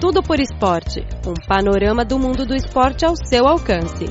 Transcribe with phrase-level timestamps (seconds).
[0.00, 4.04] Tudo por Esporte um panorama do mundo do esporte ao seu alcance.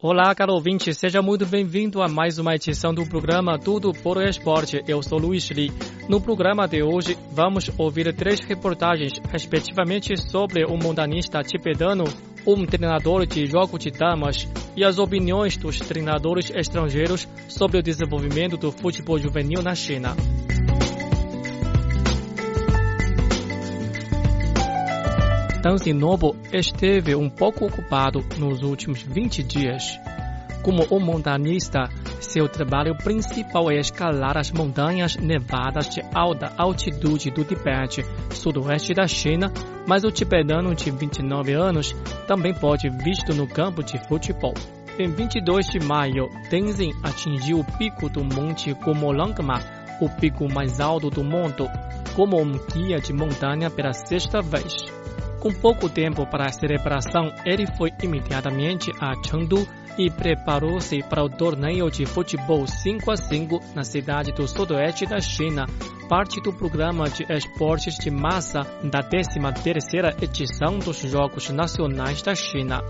[0.00, 4.82] Olá, caro ouvinte, seja muito bem-vindo a mais uma edição do programa Tudo por Esporte.
[4.88, 5.70] Eu sou Luiz Li.
[6.08, 12.04] No programa de hoje, vamos ouvir três reportagens, respectivamente sobre o montanista tibetano,
[12.46, 18.56] um treinador de jogo de damas e as opiniões dos treinadores estrangeiros sobre o desenvolvimento
[18.56, 20.16] do futebol juvenil na China.
[25.62, 29.96] Tan Nobo esteve um pouco ocupado nos últimos 20 dias.
[30.64, 31.88] Como um montanista,
[32.22, 39.06] seu trabalho principal é escalar as montanhas nevadas de alta altitude do Tibete, sudoeste da
[39.06, 39.52] China,
[39.86, 41.94] mas o tibetano de 29 anos
[42.26, 44.54] também pode visto no campo de futebol.
[44.98, 49.60] Em 22 de maio, Tenzin atingiu o pico do Monte Komolangma,
[50.00, 51.68] o pico mais alto do mundo,
[52.14, 54.84] como um guia de montanha pela sexta vez.
[55.42, 59.66] Com pouco tempo para a celebração, ele foi imediatamente a Chengdu
[59.98, 65.20] e preparou-se para o torneio de futebol 5 a 5 na cidade do sudoeste da
[65.20, 65.66] China,
[66.08, 72.80] parte do programa de esportes de massa da 13ª edição dos Jogos Nacionais da China.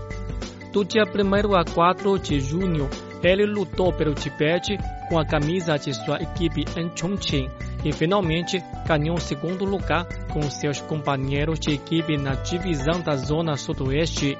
[0.71, 2.87] Do dia 1 a 4 de junho,
[3.23, 4.77] ele lutou pelo Tibete
[5.09, 7.49] com a camisa de sua equipe em Chongqing
[7.83, 13.57] e finalmente ganhou o segundo lugar com seus companheiros de equipe na divisão da Zona
[13.57, 14.37] Sudoeste.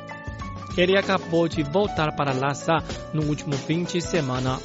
[0.77, 2.77] Ele acabou de voltar para Lhasa
[3.13, 4.57] no último fim de semana.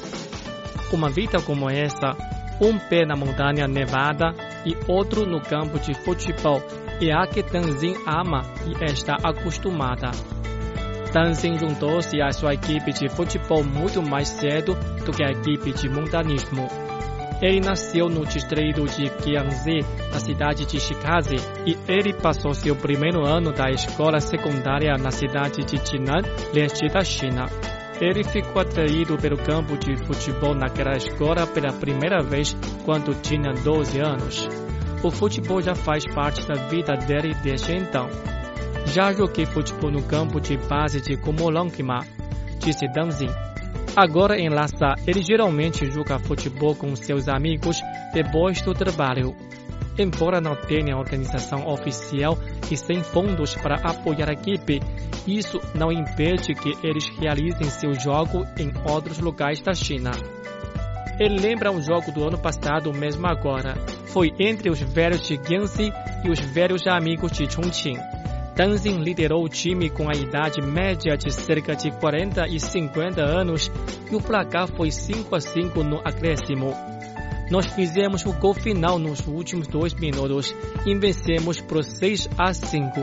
[0.91, 2.15] Uma vida como essa,
[2.59, 4.33] um pé na montanha nevada
[4.65, 6.61] e outro no campo de futebol,
[7.01, 10.11] é a que Tanzin ama e está acostumada.
[11.13, 15.89] Tanzin juntou-se à sua equipe de futebol muito mais cedo do que a equipe de
[15.89, 16.88] montanismo.
[17.41, 23.25] Ele nasceu no distrito de Jiangxi, na cidade de Shikaze, e ele passou seu primeiro
[23.25, 26.21] ano da escola secundária na cidade de Jinan,
[26.53, 27.45] leste da China.
[28.01, 32.55] Ele ficou atraído pelo campo de futebol naquela escola pela primeira vez
[32.85, 34.47] quando tinha 12 anos.
[35.01, 38.09] O futebol já faz parte da vida dele desde então.
[38.85, 41.99] Já joguei futebol no campo de base de Kumolongma,
[42.59, 43.48] disse Danzin.
[43.95, 47.81] Agora em Lhasa, ele geralmente joga futebol com seus amigos
[48.13, 49.35] depois do trabalho.
[49.97, 52.37] Embora não tenha organização oficial
[52.71, 54.79] e sem fundos para apoiar a equipe,
[55.27, 60.11] isso não impede que eles realizem seu jogo em outros lugares da China.
[61.19, 63.75] Ele lembra um jogo do ano passado, mesmo agora.
[64.05, 65.91] Foi entre os velhos de Jiangxi
[66.23, 67.97] e os velhos amigos de Chongqing.
[68.59, 73.71] Tanzin liderou o time com a idade média de cerca de 40 e 50 anos
[74.11, 76.73] e o placar foi 5 a 5 no acréscimo.
[77.49, 80.53] Nós fizemos o gol final nos últimos dois minutos
[80.85, 82.99] e vencemos por 6 a 5.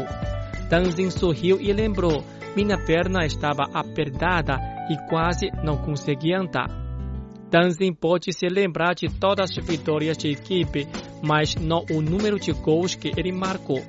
[0.69, 2.22] Tanzin sorriu e lembrou:
[2.55, 4.59] minha perna estava apertada
[4.91, 6.69] e quase não conseguia andar.
[7.50, 10.87] Tanzin pode se lembrar de todas as vitórias de equipe,
[11.22, 13.81] mas não o número de gols que ele marcou.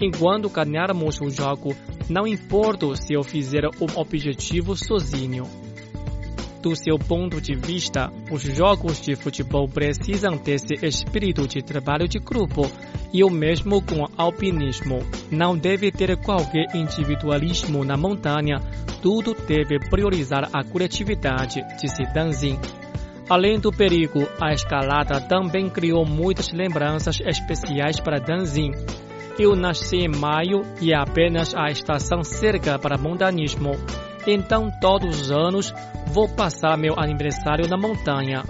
[0.00, 1.76] Enquanto ganharmos o jogo,
[2.08, 5.44] não importa se eu fizer um objetivo sozinho.
[6.62, 12.18] Do seu ponto de vista, os jogos de futebol precisam desse espírito de trabalho de
[12.18, 12.70] grupo
[13.12, 14.98] e o mesmo com o alpinismo.
[15.30, 18.58] Não deve ter qualquer individualismo na montanha,
[19.00, 22.58] tudo deve priorizar a coletividade, disse Danzin.
[23.28, 28.72] Além do perigo, a escalada também criou muitas lembranças especiais para Danzin.
[29.38, 33.72] Eu nasci em maio e é apenas a estação cerca para montanismo.
[34.26, 35.72] Então, todos os anos,
[36.08, 38.42] vou passar meu aniversário na montanha.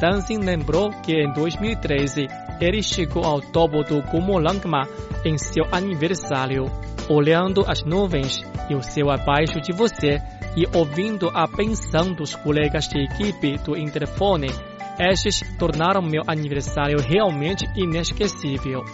[0.00, 2.26] Danzin lembrou que em 2013
[2.60, 4.88] ele chegou ao topo do Kumolangma
[5.24, 6.64] em seu aniversário,
[7.08, 8.40] olhando as nuvens
[8.70, 10.18] e o céu abaixo de você
[10.56, 14.48] e ouvindo a pensão dos colegas de equipe do interfone.
[14.98, 18.84] Estes tornaram meu aniversário realmente inesquecível.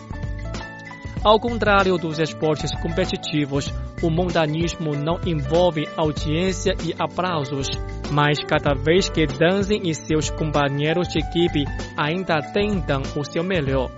[1.24, 3.72] Ao contrário dos esportes competitivos,
[4.02, 7.66] o montanismo não envolve audiência e aplausos,
[8.12, 11.64] mas cada vez que Danzin e seus companheiros de equipe
[11.96, 13.90] ainda tentam o seu melhor.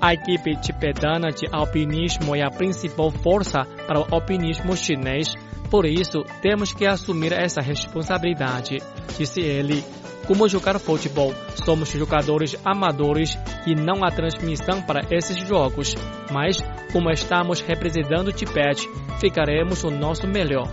[0.00, 5.34] A equipe tibetana de alpinismo é a principal força para o alpinismo chinês,
[5.70, 8.76] por isso temos que assumir essa responsabilidade,
[9.16, 9.82] disse ele.
[10.26, 11.32] Como jogar futebol,
[11.64, 15.94] somos jogadores amadores e não há transmissão para esses jogos.
[16.30, 16.58] Mas,
[16.92, 18.86] como estamos representando o Tibete,
[19.18, 20.68] ficaremos o nosso melhor.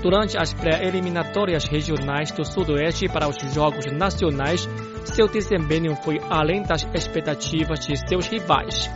[0.00, 4.68] Durante as pré-eliminatórias regionais do Sudoeste para os Jogos Nacionais,
[5.06, 8.88] seu desempenho foi além das expectativas de seus rivais.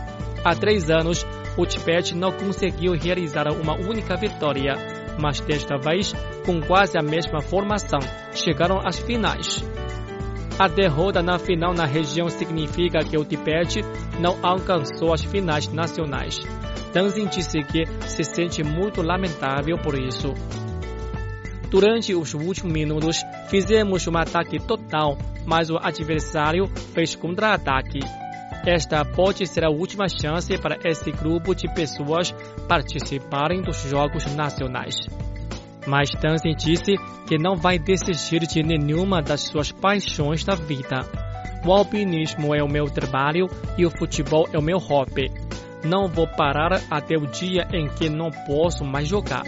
[0.43, 1.25] Há três anos,
[1.57, 4.75] o Tibete não conseguiu realizar uma única vitória,
[5.19, 6.13] mas desta vez,
[6.45, 7.99] com quase a mesma formação,
[8.33, 9.63] chegaram às finais.
[10.59, 13.81] A derrota na final na região significa que o Tibete
[14.19, 16.39] não alcançou as finais nacionais.
[16.91, 20.33] Tenzin disse que se sente muito lamentável por isso.
[21.71, 27.99] Durante os últimos minutos, fizemos um ataque total, mas o adversário fez contra-ataque.
[28.65, 32.33] Esta pode ser a última chance para esse grupo de pessoas
[32.67, 34.95] participarem dos Jogos Nacionais.
[35.85, 36.95] Mas Tenzin disse
[37.27, 41.01] que não vai desistir de nenhuma das suas paixões da vida.
[41.65, 45.29] O alpinismo é o meu trabalho e o futebol é o meu hobby.
[45.83, 49.43] Não vou parar até o dia em que não posso mais jogar.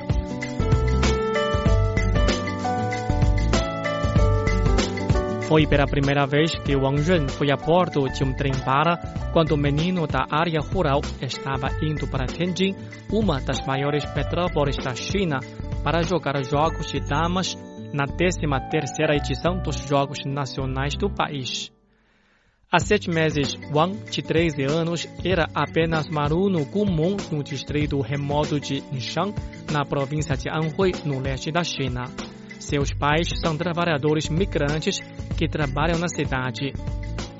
[5.47, 8.97] Foi pela primeira vez que Wang Ren foi a bordo de um trem para
[9.31, 12.75] quando o menino da área rural estava indo para Tianjin,
[13.11, 15.39] uma das maiores metrópoles da China,
[15.83, 17.55] para jogar jogos de damas
[17.93, 21.71] na 13ª edição dos Jogos Nacionais do país.
[22.71, 28.59] Há sete meses, Wang, de 13 anos, era apenas um aluno comum no distrito remoto
[28.59, 29.31] de Yinshan,
[29.71, 32.05] na província de Anhui, no leste da China.
[32.59, 34.99] Seus pais são trabalhadores migrantes
[35.37, 36.73] que trabalham na cidade.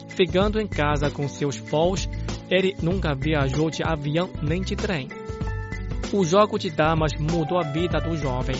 [0.10, 2.08] Ficando em casa com seus avós,
[2.50, 5.10] ele nunca viajou de avião nem de trem.
[6.14, 8.56] O jogo de damas mudou a vida do jovem,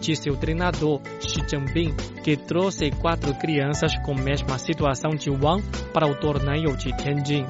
[0.00, 5.62] disse o treinador Xi Jinping, que trouxe quatro crianças com a mesma situação de Wang
[5.92, 7.46] para o torneio de Tianjin.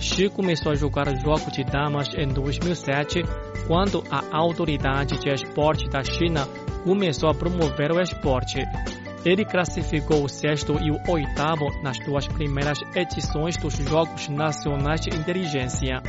[0.00, 3.22] Xi começou a jogar jogo de damas em 2007,
[3.66, 6.48] quando a Autoridade de Esporte da China
[6.84, 8.58] começou a promover o esporte.
[9.24, 15.10] Ele classificou o sexto e o oitavo nas duas primeiras edições dos Jogos Nacionais de
[15.10, 16.00] Inteligência.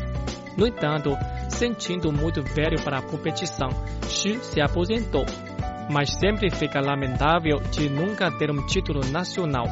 [0.56, 1.18] No entanto,
[1.50, 3.70] sentindo muito velho para a competição,
[4.08, 5.26] Xi se aposentou.
[5.92, 9.66] Mas sempre fica lamentável de nunca ter um título nacional.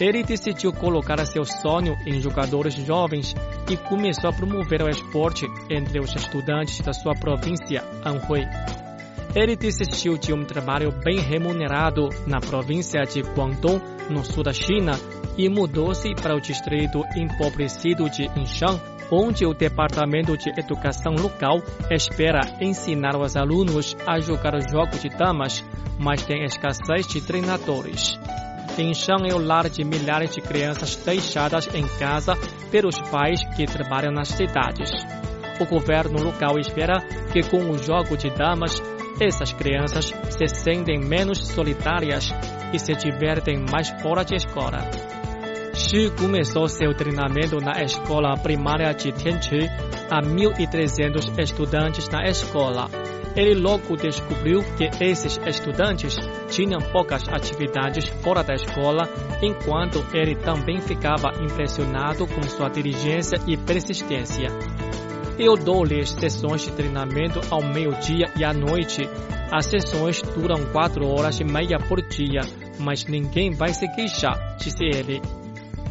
[0.00, 3.34] Ele decidiu colocar seu sonho em jogadores jovens
[3.70, 8.44] e começou a promover o esporte entre os estudantes da sua província, Anhui.
[9.34, 14.92] Ele desistiu de um trabalho bem remunerado na província de Guangdong, no sul da China,
[15.36, 21.60] e mudou-se para o distrito empobrecido de Yinshan, onde o Departamento de Educação local
[21.90, 25.64] espera ensinar os alunos a jogar jogos de damas,
[25.98, 28.16] mas tem escassez de treinadores.
[28.78, 32.34] Yinshan é o lar de milhares de crianças deixadas em casa
[32.70, 34.90] pelos pais que trabalham nas cidades.
[35.60, 37.00] O governo local espera
[37.32, 38.80] que com o jogo de damas
[39.20, 42.32] essas crianças se sentem menos solitárias
[42.72, 44.78] e se divertem mais fora de escola.
[45.74, 49.68] Xi começou seu treinamento na escola primária de Tianqi.
[50.08, 52.88] Há 1.300 estudantes na escola.
[53.34, 56.16] Ele logo descobriu que esses estudantes
[56.48, 59.08] tinham poucas atividades fora da escola,
[59.42, 64.48] enquanto ele também ficava impressionado com sua diligência e persistência.
[65.36, 69.02] Eu dou-lhes sessões de treinamento ao meio-dia e à noite.
[69.52, 72.40] As sessões duram quatro horas e meia por dia,
[72.78, 75.20] mas ninguém vai se queixar, disse ele.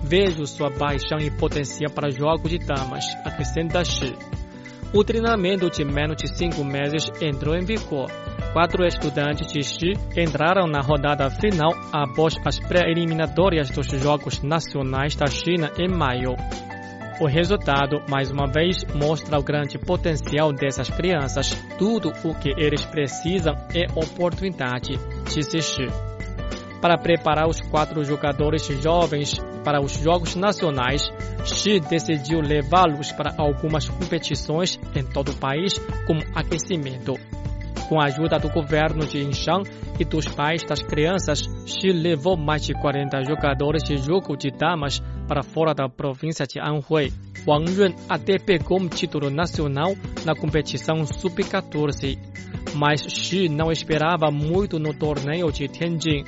[0.01, 4.15] Vejo sua paixão e potencial para jogos de damas, acrescenta Shi.
[4.93, 8.09] O treinamento de menos de cinco meses entrou em vigor.
[8.53, 15.25] Quatro estudantes de Xi entraram na rodada final após as pré-eliminatórias dos Jogos Nacionais da
[15.25, 16.35] China em maio.
[17.19, 21.51] O resultado, mais uma vez, mostra o grande potencial dessas crianças.
[21.77, 24.97] Tudo o que eles precisam é oportunidade,
[25.31, 25.87] disse Xi.
[26.81, 31.03] Para preparar os quatro jogadores jovens para os Jogos Nacionais,
[31.45, 37.13] Xi decidiu levá-los para algumas competições em todo o país como aquecimento.
[37.89, 39.63] Com a ajuda do governo de Yinshan
[39.99, 45.01] e dos pais das crianças, Xi levou mais de 40 jogadores de jogo de damas
[45.27, 47.11] para fora da província de Anhui.
[47.45, 49.93] Wang Yun até pegou um título nacional
[50.25, 52.17] na competição Sub-14,
[52.75, 56.23] mas Xi não esperava muito no torneio de Tianjin.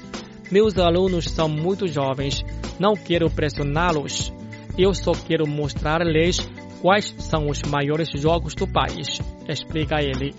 [0.51, 2.43] Meus alunos são muito jovens,
[2.79, 4.33] não quero pressioná-los.
[4.77, 6.37] Eu só quero mostrar-lhes
[6.81, 10.35] quais são os maiores jogos do país, explica ele.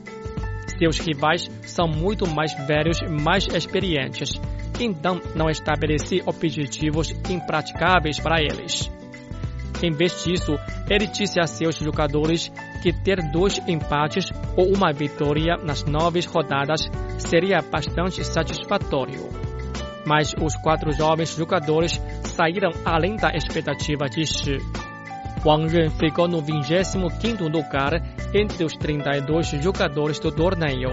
[0.79, 4.41] Seus rivais são muito mais velhos e mais experientes,
[4.81, 8.91] então não estabeleci objetivos impraticáveis para eles.
[9.83, 10.59] Em vez disso,
[10.89, 12.51] ele disse a seus jogadores
[12.83, 16.81] que ter dois empates ou uma vitória nas nove rodadas
[17.19, 19.29] seria bastante satisfatório.
[20.07, 24.86] Mas os quatro jovens jogadores saíram além da expectativa de Shi.
[25.47, 28.03] Wang Ren ficou no 25º lugar
[28.35, 30.91] entre os 32 jogadores do torneio.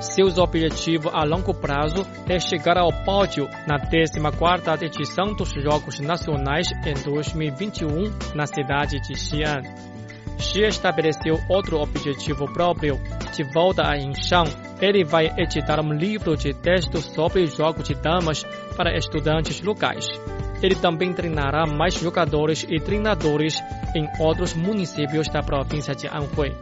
[0.00, 6.68] Seus objetivos a longo prazo é chegar ao pódio na 14ª edição dos Jogos Nacionais
[6.86, 9.60] em 2021 na cidade de Xi'an.
[10.38, 12.98] Xi estabeleceu outro objetivo próprio.
[13.36, 14.44] De volta a Yinshan,
[14.80, 18.42] ele vai editar um livro de textos sobre jogos de damas
[18.74, 20.06] para estudantes locais.
[20.62, 23.60] Ele também treinará mais jogadores e treinadores
[23.94, 26.54] em outros municípios da província de Anhui.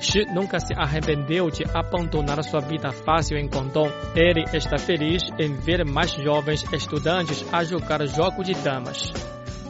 [0.00, 3.90] Xi nunca se arrependeu de abandonar sua vida fácil em Guangdong.
[4.14, 9.12] Ele está feliz em ver mais jovens estudantes a jogar jogos de damas.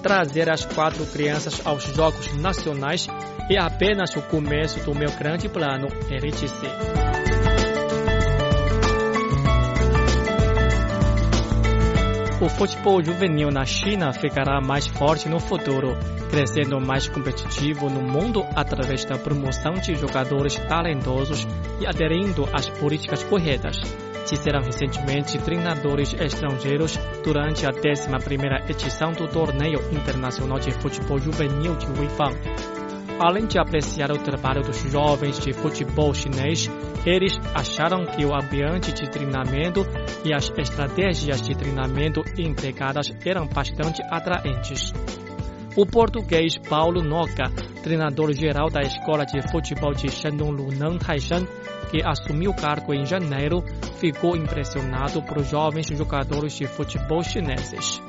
[0.03, 3.07] Trazer as quatro crianças aos Jogos Nacionais
[3.51, 7.24] é apenas o começo do meu grande plano, ele disse.
[12.41, 15.97] O futebol juvenil na China ficará mais forte no futuro,
[16.29, 21.47] crescendo mais competitivo no mundo através da promoção de jogadores talentosos
[21.81, 23.77] e aderindo às políticas corretas.
[24.29, 31.87] Disseram recentemente treinadores estrangeiros durante a 11ª edição do Torneio Internacional de Futebol Juvenil de
[31.87, 32.74] Weifang.
[33.19, 36.69] Além de apreciar o trabalho dos jovens de futebol chinês,
[37.07, 39.87] eles acharam que o ambiente de treinamento
[40.25, 44.93] e as estratégias de treinamento empregadas eram bastante atraentes.
[45.77, 47.51] O português Paulo Noca,
[47.83, 51.47] treinador geral da Escola de Futebol de Shandong Lunan Taishan,
[51.91, 53.63] que assumiu o cargo em janeiro,
[53.99, 58.01] ficou impressionado por jovens jogadores de futebol chineses.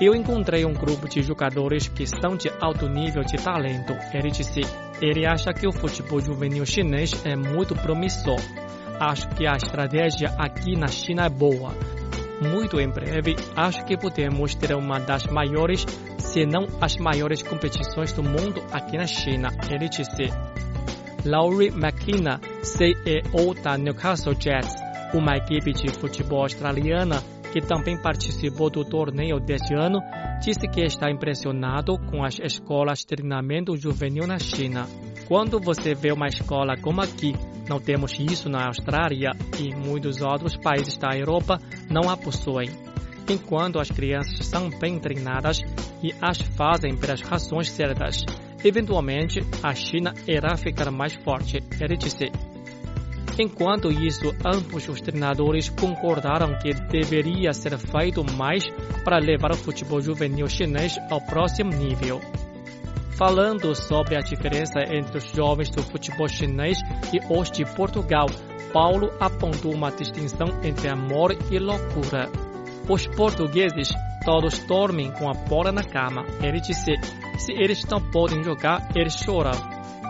[0.00, 4.60] Eu encontrei um grupo de jogadores que são de alto nível de talento, ele disse.
[5.00, 8.40] Ele acha que o futebol juvenil chinês é muito promissor.
[8.98, 11.72] Acho que a estratégia aqui na China é boa.
[12.42, 15.86] Muito em breve, acho que podemos ter uma das maiores,
[16.18, 20.28] se não as maiores competições do mundo aqui na China, ele disse.
[21.24, 24.74] Laurie McKenna, CEO da Newcastle Jets,
[25.14, 27.22] uma equipe de futebol australiana
[27.54, 30.00] que também participou do torneio deste ano,
[30.40, 34.88] disse que está impressionado com as escolas de treinamento juvenil na China.
[35.28, 37.32] Quando você vê uma escola como aqui,
[37.68, 42.70] não temos isso na Austrália e muitos outros países da Europa não a possuem.
[43.30, 45.60] Enquanto as crianças são bem treinadas
[46.02, 48.24] e as fazem pelas razões certas,
[48.64, 52.53] eventualmente a China irá ficar mais forte, ele disse.
[53.38, 58.64] Enquanto isso, ambos os treinadores concordaram que deveria ser feito mais
[59.04, 62.20] para levar o futebol juvenil chinês ao próximo nível.
[63.16, 66.78] Falando sobre a diferença entre os jovens do futebol chinês
[67.12, 68.26] e os de Portugal,
[68.72, 72.28] Paulo apontou uma distinção entre amor e loucura.
[72.88, 73.88] Os portugueses
[74.24, 76.24] todos dormem com a bola na cama.
[76.42, 76.92] Ele disse:
[77.38, 79.52] se eles não podem jogar, eles choram.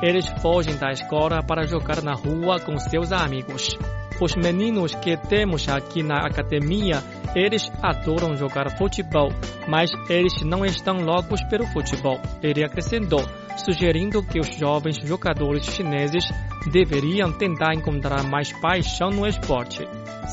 [0.05, 3.75] Eles fogem da escola para jogar na rua com seus amigos.
[4.21, 7.03] Os meninos que temos aqui na academia,
[7.35, 9.31] eles adoram jogar futebol,
[9.67, 12.21] mas eles não estão loucos pelo futebol.
[12.43, 13.25] Ele acrescentou,
[13.57, 16.25] sugerindo que os jovens jogadores chineses
[16.71, 19.89] deveriam tentar encontrar mais paixão no esporte.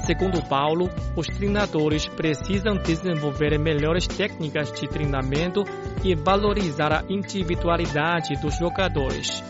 [0.05, 5.63] Segundo Paulo, os treinadores precisam desenvolver melhores técnicas de treinamento
[6.03, 9.41] e valorizar a individualidade dos jogadores.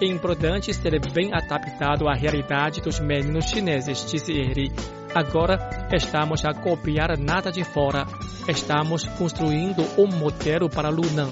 [0.00, 4.72] É importante ser bem adaptado à realidade dos meninos chineses, disse ele.
[5.14, 8.04] Agora estamos a copiar nada de fora.
[8.48, 11.30] Estamos construindo um modelo para Lunan.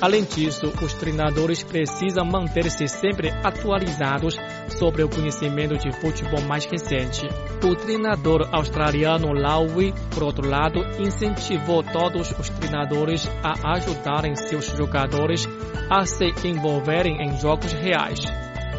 [0.00, 4.36] Além disso, os treinadores precisam manter-se sempre atualizados
[4.68, 7.26] sobre o conhecimento de futebol mais recente.
[7.64, 15.48] O treinador australiano Lowy, por outro lado, incentivou todos os treinadores a ajudarem seus jogadores
[15.90, 18.20] a se envolverem em jogos reais.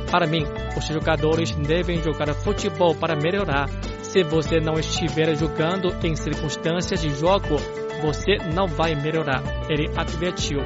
[0.09, 0.45] Para mim,
[0.77, 3.69] os jogadores devem jogar futebol para melhorar.
[4.01, 7.57] Se você não estiver jogando em circunstâncias de jogo,
[8.01, 10.59] você não vai melhorar, ele advertiu.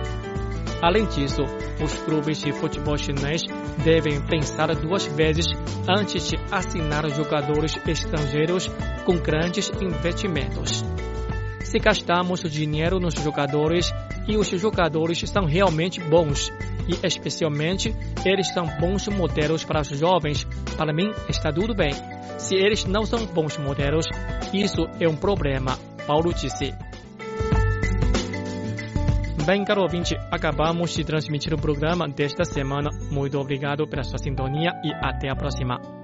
[0.84, 1.44] Além disso,
[1.82, 3.42] os clubes de futebol chinês
[3.86, 5.46] devem pensar duas vezes
[5.88, 8.70] antes de assinar jogadores estrangeiros
[9.06, 10.84] com grandes investimentos.
[11.62, 13.94] Se gastamos dinheiro nos jogadores
[14.28, 16.52] e os jogadores são realmente bons,
[16.86, 21.94] e especialmente eles são bons modelos para os jovens, para mim está tudo bem.
[22.38, 24.06] Se eles não são bons modelos,
[24.54, 26.74] isso é um problema, Paulo disse.
[29.46, 32.90] Bem, caro ouvinte, acabamos de transmitir o programa desta semana.
[33.12, 36.03] Muito obrigado pela sua sintonia e até a próxima.